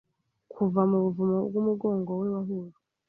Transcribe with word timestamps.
Kuva 0.53 0.81
mu 0.89 0.97
buvumo 1.03 1.37
bwumugongo 1.47 2.11
we 2.19 2.27
wahujwe 2.33 2.79